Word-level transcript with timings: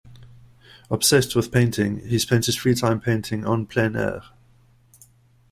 Obsessed 0.89 1.35
with 1.35 1.51
painting, 1.51 1.99
he 2.07 2.17
spent 2.17 2.47
his 2.47 2.55
free 2.55 2.73
time 2.73 2.99
painting 2.99 3.45
"en 3.47 3.67
plein 3.67 3.95
air". 3.95 4.23